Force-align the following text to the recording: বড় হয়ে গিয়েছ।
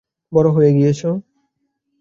বড় 0.31 0.49
হয়ে 0.51 0.71
গিয়েছ। 0.73 1.01